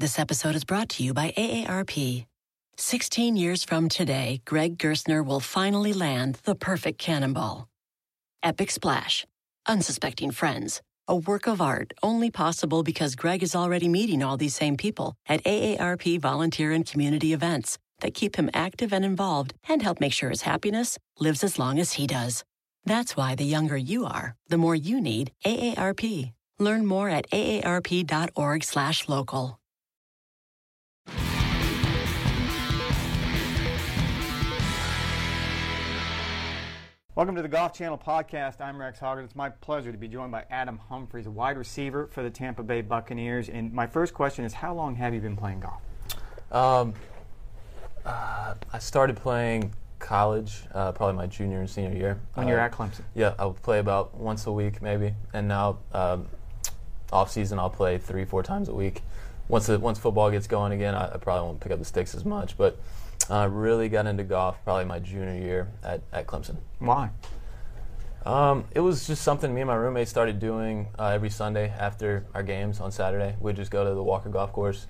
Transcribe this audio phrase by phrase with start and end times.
[0.00, 2.24] This episode is brought to you by AARP.
[2.78, 7.68] 16 years from today, Greg Gerstner will finally land the perfect cannonball.
[8.42, 9.26] Epic Splash.
[9.66, 10.80] Unsuspecting Friends.
[11.06, 15.16] A work of art only possible because Greg is already meeting all these same people
[15.28, 20.14] at AARP volunteer and community events that keep him active and involved and help make
[20.14, 22.42] sure his happiness lives as long as he does.
[22.86, 26.32] That's why the younger you are, the more you need AARP.
[26.58, 29.59] Learn more at aarp.org/local.
[37.16, 38.60] Welcome to the Golf Channel podcast.
[38.60, 39.24] I'm Rex Hoggard.
[39.24, 42.62] It's my pleasure to be joined by Adam Humphries, a wide receiver for the Tampa
[42.62, 43.48] Bay Buccaneers.
[43.48, 45.82] And my first question is, how long have you been playing golf?
[46.52, 46.94] Um,
[48.06, 52.20] uh, I started playing college, uh, probably my junior and senior year.
[52.34, 53.02] When you're Uh, at Clemson.
[53.16, 56.28] Yeah, I would play about once a week maybe, and now um,
[57.12, 59.02] off season I'll play three, four times a week.
[59.48, 62.14] Once the, once football gets going again, I, I probably won't pick up the sticks
[62.14, 62.56] as much.
[62.56, 62.78] But
[63.30, 66.56] I really got into golf probably my junior year at, at Clemson.
[66.80, 67.10] Why?
[68.26, 72.26] Um, it was just something me and my roommates started doing uh, every Sunday after
[72.34, 73.36] our games on Saturday.
[73.40, 74.86] We'd just go to the Walker Golf Course,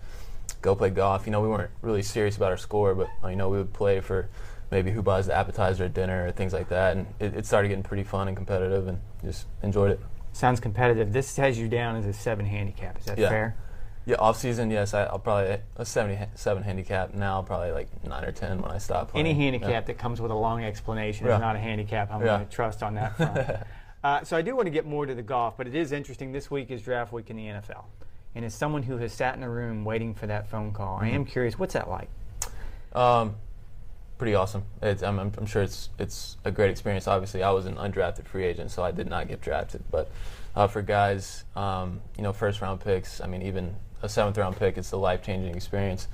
[0.62, 1.26] go play golf.
[1.26, 3.72] You know, we weren't really serious about our score, but uh, you know, we would
[3.72, 4.28] play for
[4.70, 6.96] maybe who buys the appetizer at dinner or things like that.
[6.96, 10.00] And it, it started getting pretty fun and competitive, and just enjoyed it.
[10.32, 11.12] Sounds competitive.
[11.12, 12.98] This has you down as a seven handicap.
[12.98, 13.28] Is that Yeah.
[13.28, 13.56] fair?
[14.10, 17.14] Yeah, off season, yes, I, I'll probably a 77 handicap.
[17.14, 19.24] Now, probably like nine or ten when I stop playing.
[19.24, 19.44] Any Yeah.
[19.44, 21.36] handicap that comes with a long explanation Yeah.
[21.36, 22.10] is not a handicap.
[22.10, 22.38] I'm Yeah.
[22.38, 23.38] going to trust on that front.
[24.04, 26.32] uh, so I do want to get more to the golf, but it is interesting.
[26.32, 27.84] This week is draft week in the NFL.
[28.34, 31.04] And as someone who has sat in a room waiting for that phone call, I
[31.06, 31.14] Mm-hmm.
[31.14, 32.08] am curious, what's that like?
[32.92, 33.36] Um,
[34.18, 34.64] pretty awesome.
[34.82, 37.06] It's, I'm, I'm I'm sure it's it's a great experience.
[37.06, 39.84] Obviously, I was an undrafted free agent, so I did not get drafted.
[39.88, 40.10] But
[40.56, 43.20] uh, for guys, um, you know, first round picks.
[43.20, 46.08] I mean, even a seventh round pick, it's a life changing experience.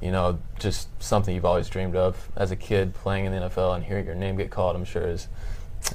[0.00, 3.74] You know, just something you've always dreamed of as a kid playing in the NFL
[3.74, 4.76] and hearing your name get called.
[4.76, 5.28] I'm sure is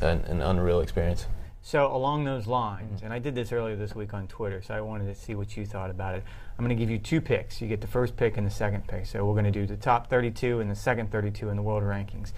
[0.01, 1.25] an, an unreal experience.
[1.61, 3.05] So along those lines, Mm-hmm.
[3.05, 5.55] and I did this earlier this week on Twitter, so I wanted to see what
[5.57, 6.23] you thought about it.
[6.57, 7.61] I'm going to give you two picks.
[7.61, 9.05] You get the first pick and the second pick.
[9.05, 11.83] So we're going to do the top 32 and the second 32 in the world
[11.83, 12.31] rankings,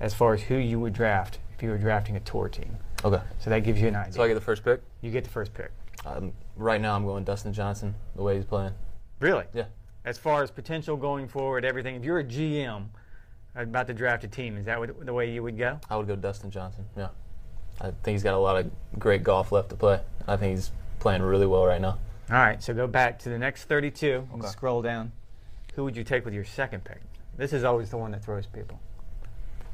[0.00, 2.76] as far as who you would draft if you were drafting a tour team.
[3.04, 4.12] Okay, So that gives you an idea.
[4.12, 4.80] so I get the first pick.
[5.02, 5.70] you get the first pick.
[6.06, 7.94] Um, right now, I'm going Dustin Johnson.
[8.16, 8.72] The way he's playing.
[9.20, 9.44] Really?
[9.54, 9.64] Yeah.
[10.04, 11.96] As far as potential going forward, everything.
[11.96, 12.86] If you're a GM
[13.54, 15.80] about to draft a team, is that what, the way you would go?
[15.88, 16.84] I would go Dustin Johnson.
[16.96, 17.08] Yeah,
[17.80, 20.00] I think he's got a lot of great golf left to play.
[20.26, 20.70] I think he's
[21.00, 21.98] playing really well right now.
[22.30, 22.62] All right.
[22.62, 24.50] So go back to the next 32 and Okay.
[24.50, 25.12] scroll down.
[25.74, 27.00] Who would you take with your second pick?
[27.36, 28.78] This is always the one that throws people.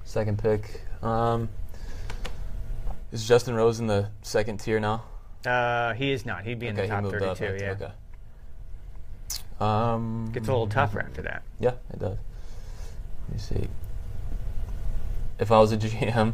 [0.05, 0.81] Second pick.
[1.03, 1.49] Um,
[3.13, 5.03] is Justin Rose in the second tier now?
[5.47, 6.45] Uh, he is not.
[6.45, 7.45] He'd be in okay, the top 32.
[7.47, 7.61] up.
[7.61, 7.71] Yeah.
[7.73, 7.93] Okay.
[9.61, 11.43] Um, Gets a little tougher after that.
[11.59, 12.17] Yeah, it does.
[13.29, 13.69] Let me see.
[15.39, 16.33] If I was a GM,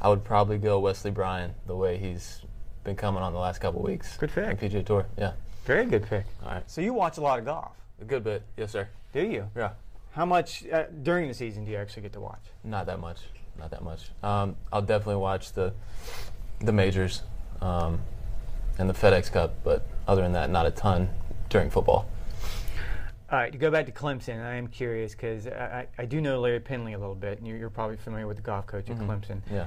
[0.00, 2.42] I would probably go Wesley Bryan the way he's
[2.84, 4.16] been coming on the last couple weeks.
[4.16, 4.46] Good pick.
[4.46, 5.06] on PGA Tour.
[5.18, 5.32] Yeah.
[5.64, 6.24] Very good pick.
[6.42, 6.70] All right.
[6.70, 8.42] So you watch a lot of golf, A good bit.
[8.56, 8.88] Yes, sir.
[9.12, 9.48] do you?
[9.56, 9.70] Yeah.
[10.12, 12.42] How much uh, during the season do you actually get to watch?
[12.64, 13.18] Not that much.
[13.58, 14.10] Not that much.
[14.22, 15.72] Um, I'll definitely watch the
[16.60, 17.22] the majors
[17.60, 18.00] um,
[18.78, 21.08] and the FedEx Cup, but other than that, not a ton
[21.48, 22.08] during football.
[23.30, 26.40] All right, to go back to Clemson, I am curious because I, I do know
[26.40, 28.98] Larry Penley a little bit, and you're, you're probably familiar with the golf coach at
[28.98, 29.40] Clemson.
[29.52, 29.66] Yeah.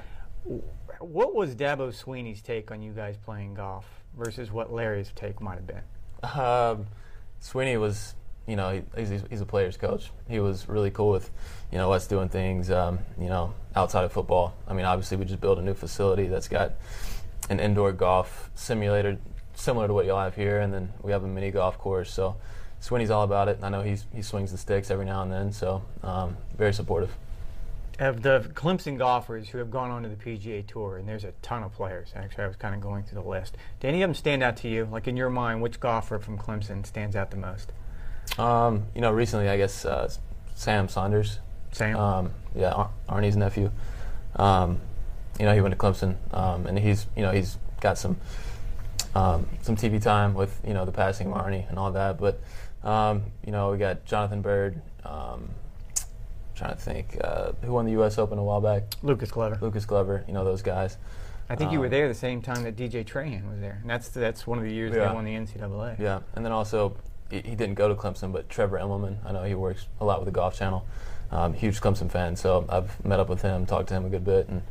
[0.98, 3.86] What was Dabo Swinney's take on you guys playing golf
[4.18, 5.82] versus what Larry's take might have been?
[6.38, 6.86] Um,
[7.40, 8.14] Sweeney was,
[8.46, 10.10] you know, he, he's, he's a player's coach.
[10.28, 11.30] He was really cool with,
[11.72, 14.54] you know, us doing things, um, you know, outside of football.
[14.68, 16.72] I mean, obviously, we just built a new facility that's got
[17.48, 19.18] an indoor golf simulator
[19.54, 22.12] similar to what you'll have here, and then we have a mini golf course.
[22.12, 22.36] So
[22.80, 23.58] Swinney's all about it.
[23.62, 27.10] I know he's, he swings the sticks every now and then, so um, very supportive.
[27.98, 31.32] Of the Clemson golfers who have gone on to the PGA Tour, and there's a
[31.42, 32.12] ton of players.
[32.16, 33.56] Actually, I was kind of going through the list.
[33.78, 34.88] Do any of them stand out to you?
[34.90, 37.70] Like in your mind, which golfer from Clemson stands out the most?
[38.36, 40.12] Um, you know, recently, I guess uh,
[40.56, 41.38] Sam Saunders.
[41.70, 41.96] Sam.
[41.96, 43.70] Um, yeah, Ar- Arnie's nephew.
[44.36, 44.80] Um,
[45.38, 48.16] you know, he went to Clemson, um, and he's you know he's got some
[49.14, 52.18] um, some TV time with you know the passing of Arnie and all that.
[52.18, 52.40] But
[52.82, 54.80] um, you know we got Jonathan Byrd.
[55.04, 55.50] Um,
[56.54, 58.16] trying to think uh, who won the U.S.
[58.18, 58.84] Open a while back.
[59.02, 59.58] Lucas Glover.
[59.60, 60.24] Lucas Glover.
[60.28, 60.96] You know those guys.
[61.50, 63.90] I think you were Um, there the same time that DJ Trahan was there, and
[63.90, 65.08] that's that's one of the years Yeah.
[65.08, 65.98] they won the NCAA.
[65.98, 66.96] Yeah, and then also
[67.30, 69.16] he, he didn't go to Clemson, but Trevor Immelman.
[69.26, 70.86] I know he works a lot with the Golf Channel.
[71.34, 74.24] Um, huge Clemson fan, so I've met up with him, talked to him a good
[74.24, 74.62] bit, and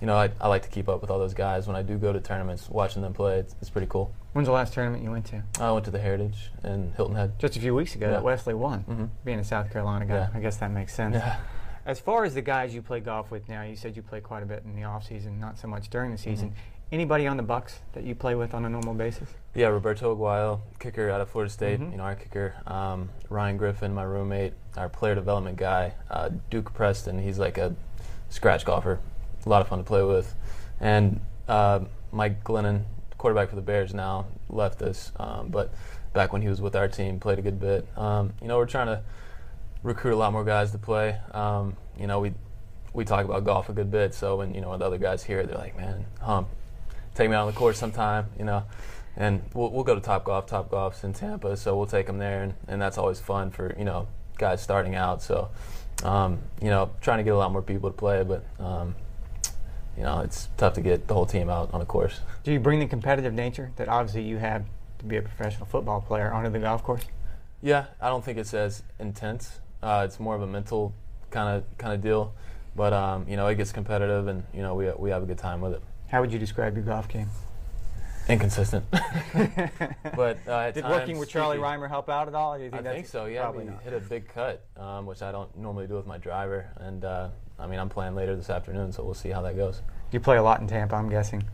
[0.00, 1.66] you know I, I like to keep up with all those guys.
[1.68, 4.12] When I do go to tournaments, watching them play, it's, it's pretty cool.
[4.32, 5.42] When's the last tournament you went to?
[5.60, 7.38] I went to the Heritage in Hilton Head.
[7.38, 8.12] Just a few weeks ago Yeah.
[8.14, 8.84] that Wesley won.
[8.88, 9.08] Mhm.
[9.24, 10.28] Being a South Carolina guy, Yeah.
[10.34, 11.14] I guess that makes sense.
[11.14, 11.36] Yeah.
[11.86, 14.42] As far as the guys you play golf with now, you said you play quite
[14.42, 16.52] a bit in the off season, not so much during the season.
[16.90, 19.28] Anybody on the Bucks that you play with on a normal basis?
[19.54, 21.80] Yeah, Roberto Aguayo, kicker out of Florida State.
[21.80, 21.90] Mhm.
[21.90, 22.54] You know, our kicker.
[22.66, 25.92] Um, Ryan Griffin, my roommate, our player development guy.
[26.10, 27.74] Uh, Duke Preston, he's like a
[28.30, 29.00] scratch golfer.
[29.44, 30.34] A lot of fun to play with.
[30.80, 31.80] And uh,
[32.10, 32.84] Mike Glennon,
[33.18, 35.12] quarterback for the Bears now, left us.
[35.18, 35.72] Um, but
[36.14, 37.86] back when he was with our team, played a good bit.
[37.98, 39.02] Um, you know, we're trying to
[39.82, 41.18] recruit a lot more guys to play.
[41.32, 42.32] Um, you know, we
[42.94, 44.14] we talk about golf a good bit.
[44.14, 46.48] So when you know when the other guys hear it, they're like, "Man, hump,
[47.18, 48.64] take me out on the course sometime." You know,
[49.16, 50.46] and we'll we'll go to Top Golf.
[50.46, 53.74] Top Golf's in Tampa, so we'll take them there, and, and that's always fun for
[53.76, 54.06] you know
[54.38, 55.20] guys starting out.
[55.20, 55.50] So,
[56.04, 58.94] um, you know, trying to get a lot more people to play, but um,
[59.96, 62.20] you know, it's tough to get the whole team out on the course.
[62.44, 64.64] Do you bring the competitive nature that obviously you have
[65.00, 67.04] to be a professional football player onto the golf course?
[67.60, 69.58] Yeah, I don't think it's as intense.
[69.82, 70.94] Uh, it's more of a mental
[71.30, 72.32] kind of kind of deal,
[72.76, 75.38] but um, you know, it gets competitive, and you know, we we have a good
[75.38, 75.82] time with it.
[76.08, 77.28] How would you describe your golf game?
[78.28, 78.84] Inconsistent,
[80.14, 81.62] but uh, Did times working with Charlie streaky.
[81.62, 82.54] Rymer help out at all?
[82.54, 83.24] Or do I think think so.
[83.24, 83.82] Yeah, probably we not?
[83.82, 87.28] hit a big cut, um, which I don't normally do with my driver, and uh,
[87.58, 89.80] I mean, I'm playing later this afternoon, so we'll see how that goes.
[90.12, 91.44] You play a lot in Tampa, I'm guessing.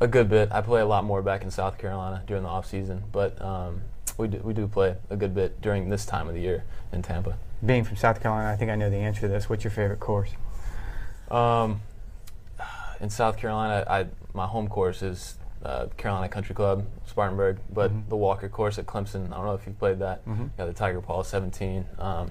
[0.00, 0.50] A good bit.
[0.52, 3.82] I play a lot more back in South Carolina during the off season, but um,
[4.16, 7.02] we do, we do play a good bit during this time of the year in
[7.02, 7.36] Tampa.
[7.64, 9.50] Being from South Carolina, I think I know the answer to this.
[9.50, 10.30] What's your favorite course?
[11.30, 11.82] Um,
[13.00, 18.08] in South Carolina, I my home course is uh, Carolina Country Club, Spartanburg, but Mhm.
[18.08, 19.32] the Walker course at Clemson.
[19.32, 20.24] I don't know if you've played that.
[20.26, 20.50] Mhm.
[20.58, 21.86] Yeah, the Tiger Paw 17.
[21.98, 22.30] Um,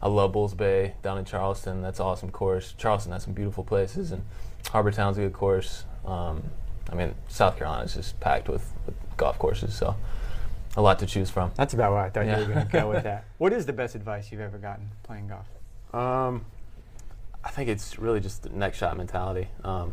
[0.00, 1.80] I love Bulls Bay down in Charleston.
[1.82, 2.74] That's an awesome course.
[2.76, 4.24] Charleston has some beautiful places, and
[4.70, 5.84] Harbour Town's a good course.
[6.04, 6.42] Um,
[6.90, 9.94] I mean, South Carolina is just packed with, with golf courses, so
[10.76, 11.52] a lot to choose from.
[11.54, 12.40] That's about where I thought Yeah.
[12.40, 13.24] you were going to go with that.
[13.38, 15.46] What is the best advice you've ever gotten playing golf?
[15.94, 16.46] Um,
[17.44, 19.48] I think it's really just the next shot mentality.
[19.62, 19.92] Um,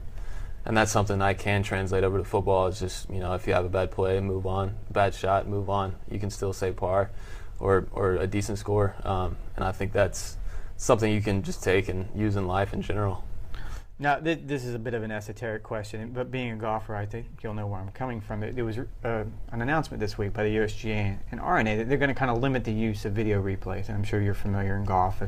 [0.65, 2.67] and that's something I can translate over to football.
[2.67, 4.75] Is just you know if you have a bad play, move on.
[4.91, 5.95] Bad shot, move on.
[6.09, 7.11] You can still say par,
[7.59, 8.95] or or a decent score.
[9.03, 10.38] Um, and I think that's
[10.77, 13.23] something you can just take and use in life in general.
[14.01, 17.06] Now, th- this is a bit of an esoteric question, but being a golfer, I
[17.06, 18.39] think you'll know where I'm coming from.
[18.39, 22.07] There was uh, an announcement this week by the USGA and R&A that they're going
[22.07, 24.85] to kind of limit the use of video replays, and I'm sure you're familiar in
[24.85, 25.21] golf.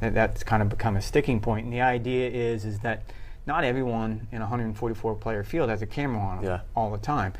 [0.00, 1.64] That that's kind of become a sticking point.
[1.64, 3.02] And the idea is is that
[3.46, 6.60] not everyone in a 144 player field has a camera on them Yeah.
[6.74, 7.32] all the time.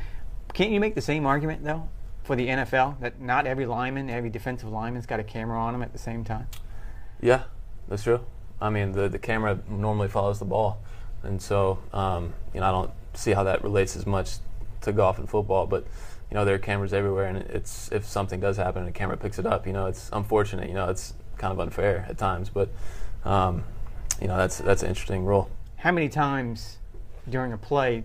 [0.52, 1.88] Can't you make the same argument though
[2.22, 5.82] for the NFL that not every lineman, every defensive lineman's got a camera on them
[5.82, 6.46] at the same time?
[7.20, 7.44] Yeah,
[7.88, 8.20] that's true.
[8.60, 10.78] I mean, the the camera normally follows the ball,
[11.22, 14.36] and so um, you know I don't see how that relates as much
[14.82, 15.66] to golf and football.
[15.66, 15.84] But
[16.30, 19.16] you know there are cameras everywhere, and it's if something does happen and a camera
[19.16, 20.68] picks it up, you know it's unfortunate.
[20.68, 22.68] You know it's kind of unfair at times, but
[23.24, 23.64] um,
[24.20, 25.50] you know that's that's an interesting rule.
[25.84, 26.78] How many times
[27.28, 28.02] during a play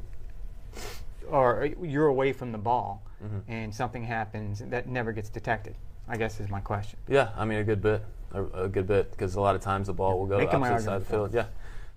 [1.30, 3.52] or you're away from the ball Mm-hmm.
[3.52, 5.76] and something happens that never gets detected
[6.08, 9.12] i guess is my question Yeah, I mean a good bit, a, a good bit,
[9.12, 11.10] because a lot of times the ball will go to the opposite side of the
[11.14, 11.34] field.
[11.34, 11.48] Yeah,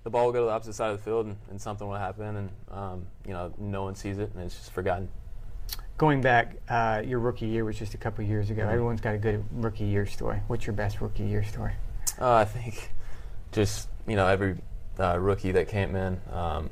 [0.03, 1.95] the ball will go to the opposite side of the field, and, and something will
[1.97, 5.09] happen, and um, you know no one sees it, and it's just forgotten.
[5.97, 8.73] going back uh, your rookie year was just a couple years ago Mhm.
[8.73, 11.75] everyone's got a good rookie year story what's your best rookie year story
[12.21, 12.91] Uh, I think
[13.53, 14.57] just you know every
[14.99, 16.71] uh, rookie that came in um,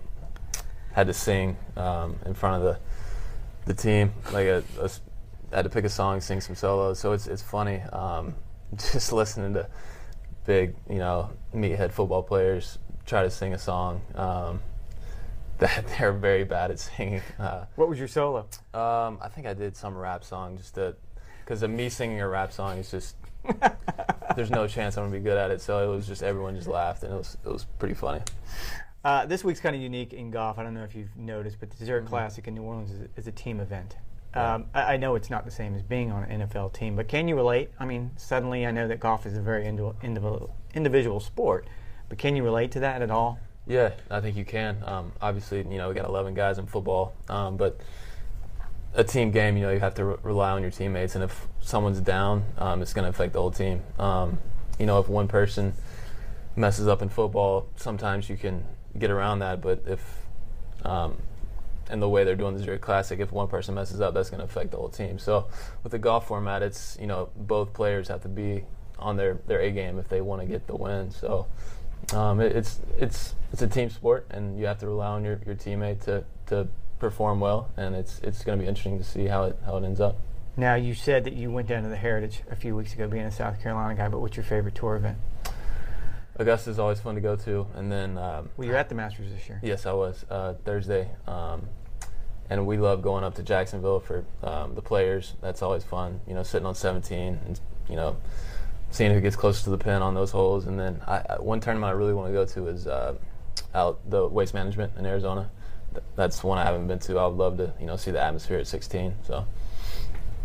[0.92, 2.78] had to sing um, in front of the
[3.66, 4.12] the team.
[4.32, 5.00] Like a, a s-
[5.52, 6.98] had to pick a song, sing some solos.
[6.98, 8.34] So it's it's funny um,
[8.76, 9.68] just listening to
[10.46, 14.60] big you know meathead football players try to sing a song um,
[15.58, 17.20] that they're very bad at singing.
[17.38, 20.94] Uh, what was your solo um, I think I did some rap song just to,
[21.44, 23.16] because of me singing a rap song is just,
[24.36, 25.60] there's no chance I'm gonna be good at it.
[25.60, 28.20] So it was just everyone just laughed and it was it was pretty funny.
[29.04, 31.70] uh, this week's kind of unique in golf i don't know if you've noticed but
[31.70, 32.10] the Zurich Mm-hmm.
[32.10, 33.96] classic in new orleans is, is a team event
[34.34, 34.54] Yeah.
[34.56, 37.08] um, I, I know it's not the same as being on an NFL team, but
[37.08, 37.70] can you relate?
[37.80, 41.66] I mean, suddenly I know that golf is a very individual, individual, individual sport,
[42.10, 43.38] but can you relate to that at all?
[43.66, 44.76] Yeah, I think you can.
[44.84, 47.80] Um, obviously, you know we got 11 guys in football, um, but
[48.94, 51.46] a team game, you know, you have to re- rely on your teammates, and if
[51.60, 53.82] someone's down, um, it's going to affect the whole team.
[53.98, 54.38] Um,
[54.78, 55.74] you know, if one person
[56.56, 58.64] messes up in football, sometimes you can
[58.98, 60.20] get around that, but if
[60.84, 61.18] um,
[61.90, 64.38] and the way they're doing the Zurich Classic, if one person messes up, that's going
[64.38, 65.18] to affect the whole team.
[65.18, 65.48] So
[65.82, 68.64] with the golf format, it's you know both players have to be
[68.98, 71.10] on their, their A game if they want to get the win.
[71.10, 71.46] So
[72.12, 75.40] um, it, it's it's it's a team sport, and you have to rely on your,
[75.44, 76.68] your teammate to, to
[77.00, 79.84] perform well, and it's it's going to be interesting to see how it how it
[79.84, 80.18] ends up.
[80.56, 83.24] Now you said that you went down to the Heritage a few weeks ago, being
[83.24, 84.08] a South Carolina guy.
[84.08, 85.18] But what's your favorite tour event?
[86.36, 89.32] Augusta is always fun to go to, and then um, well, you're at the Masters
[89.32, 89.60] this year.
[89.62, 91.68] Yes, I was uh, Thursday, um,
[92.48, 95.34] and we love going up to Jacksonville for um, the players.
[95.40, 96.20] That's always fun.
[96.26, 98.16] You know, sitting on 17 and you know
[98.90, 100.66] seeing who gets close to the pin on those holes.
[100.66, 103.14] And then I, I, one tournament I really want to go to is uh,
[103.74, 105.50] out the Waste Management in Arizona.
[105.92, 107.18] Th- that's one I haven't been to.
[107.18, 109.14] I would love to you know see the atmosphere at 16.
[109.26, 109.46] So.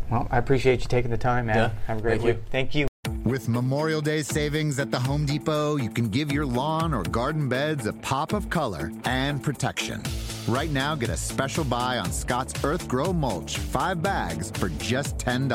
[0.10, 1.56] Well, I appreciate you taking the time, man.
[1.56, 1.72] Yeah.
[1.88, 2.36] Have a great Thank week.
[2.36, 2.44] you.
[2.52, 2.88] Thank you.
[3.24, 7.50] With Memorial Day savings at the Home Depot, you can give your lawn or garden
[7.50, 10.04] beds a pop of color and protection.
[10.48, 15.50] Right now, get a special buy on Scotts Earthgro Mulch, five bags for just $10.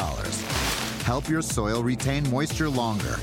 [1.04, 3.16] Help your soil retain moisture longer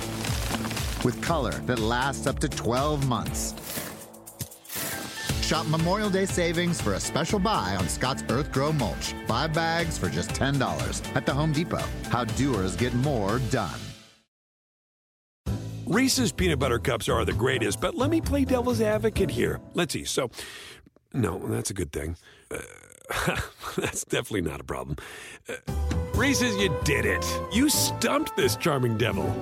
[1.04, 3.54] with color that lasts up to 12 months.
[5.48, 10.10] Shop Memorial Day savings for a special buy on Scotts Earthgro Mulch, five bags for
[10.10, 11.82] just $10 at the Home Depot.
[12.10, 13.80] How doers get more done.
[15.86, 19.62] Reese's peanut butter cups are the greatest, but let me play devil's advocate here.
[19.74, 20.04] Let's see.
[20.04, 20.30] So,
[21.14, 22.18] no, that's a good thing.
[22.52, 23.40] Uh,
[23.78, 24.98] that's definitely not a problem.
[25.48, 25.54] Uh,
[26.14, 27.26] Reese's, you did it.
[27.54, 29.34] You stumped this charming devil.